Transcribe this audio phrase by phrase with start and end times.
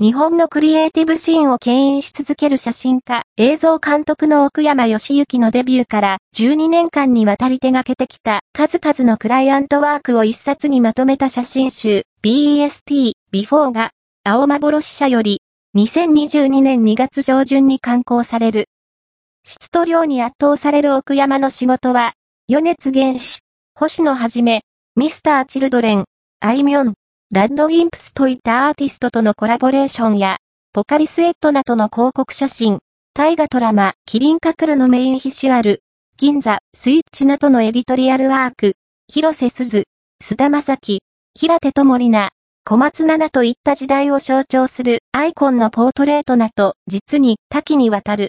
[0.00, 13.90] 日本のクリエイティブシーンを牽引し続ける写真家、映像監督の奥山義行のデビューから12年間にわたり手掛けてきた数々のクライアントワークを一冊にまとめた写真集 BEST Before が
[14.22, 15.42] 青幻社より
[15.76, 18.68] 2022年2月上旬に刊行される。
[19.44, 22.12] 質と量に圧倒される奥山の仕事は、
[22.48, 23.40] 余熱原子、
[23.74, 24.62] 星野はじめ、
[24.94, 26.04] ミスター・チルドレン、
[26.38, 26.94] アイミョン、
[27.30, 30.38] ラッドウィンプスといったアーティストとのコラボレーションや、
[30.72, 32.78] ポカリスエットなどの広告写真、
[33.12, 35.82] 大河ドラマ、キリンカクルのメインヒシュアル、
[36.16, 38.76] 銀座、スイッチなどのエディトリアルワーク、
[39.08, 39.84] 広瀬すず、
[40.24, 41.00] 須田正樹、
[41.38, 42.30] 平手智里奈、
[42.64, 48.26] 小松菜奈といった時代を象徴するアイコンのポートレートなど、実に多岐にわたる。